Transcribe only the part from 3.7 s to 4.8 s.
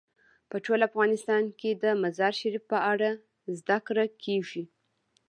کړه کېږي.